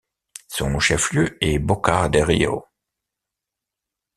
Son 0.47 0.79
chef-lieu 0.79 1.37
est 1.45 1.59
Boca 1.59 2.09
de 2.09 2.21
Río. 2.21 2.65